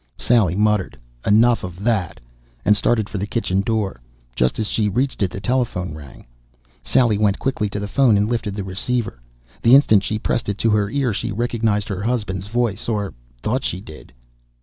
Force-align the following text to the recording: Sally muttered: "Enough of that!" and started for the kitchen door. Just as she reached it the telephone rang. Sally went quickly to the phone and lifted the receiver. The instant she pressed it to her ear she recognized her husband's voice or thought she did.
Sally 0.17 0.55
muttered: 0.55 0.97
"Enough 1.27 1.63
of 1.63 1.83
that!" 1.83 2.19
and 2.65 2.75
started 2.75 3.07
for 3.07 3.19
the 3.19 3.27
kitchen 3.27 3.61
door. 3.61 4.01
Just 4.35 4.57
as 4.57 4.67
she 4.67 4.89
reached 4.89 5.21
it 5.21 5.29
the 5.29 5.39
telephone 5.39 5.93
rang. 5.93 6.25
Sally 6.81 7.19
went 7.19 7.37
quickly 7.37 7.69
to 7.69 7.79
the 7.79 7.87
phone 7.87 8.17
and 8.17 8.27
lifted 8.27 8.55
the 8.55 8.63
receiver. 8.63 9.21
The 9.61 9.75
instant 9.75 10.03
she 10.03 10.17
pressed 10.17 10.49
it 10.49 10.57
to 10.57 10.71
her 10.71 10.89
ear 10.89 11.13
she 11.13 11.31
recognized 11.31 11.87
her 11.87 12.01
husband's 12.01 12.47
voice 12.47 12.89
or 12.89 13.13
thought 13.43 13.63
she 13.63 13.79
did. 13.79 14.11